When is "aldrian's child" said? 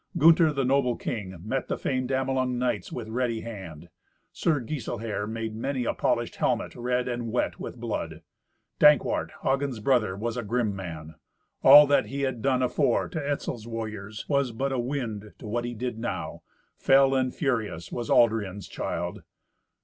18.09-19.21